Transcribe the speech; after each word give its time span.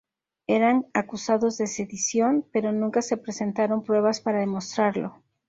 Eran 0.47 0.87
acusados 0.95 1.59
de 1.59 1.67
sedición, 1.67 2.43
pero 2.51 2.71
nunca 2.71 3.03
se 3.03 3.17
presentaron 3.17 3.83
pruebas 3.83 4.19
para 4.19 4.39
demostrarlo. 4.39 5.21